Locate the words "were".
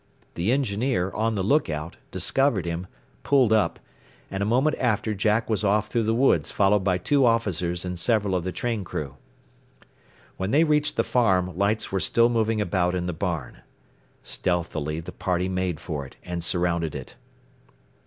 11.91-11.99